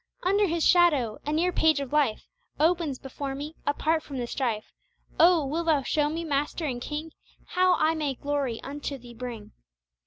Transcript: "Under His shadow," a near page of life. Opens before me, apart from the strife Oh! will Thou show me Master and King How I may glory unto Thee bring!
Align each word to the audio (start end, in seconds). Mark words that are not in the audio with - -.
"Under 0.23 0.47
His 0.47 0.65
shadow," 0.65 1.19
a 1.27 1.31
near 1.31 1.51
page 1.51 1.79
of 1.79 1.93
life. 1.93 2.23
Opens 2.59 2.97
before 2.97 3.35
me, 3.35 3.53
apart 3.67 4.01
from 4.01 4.17
the 4.17 4.25
strife 4.25 4.73
Oh! 5.19 5.45
will 5.45 5.63
Thou 5.63 5.83
show 5.83 6.09
me 6.09 6.23
Master 6.23 6.65
and 6.65 6.81
King 6.81 7.11
How 7.49 7.75
I 7.75 7.93
may 7.93 8.15
glory 8.15 8.59
unto 8.63 8.97
Thee 8.97 9.13
bring! 9.13 9.51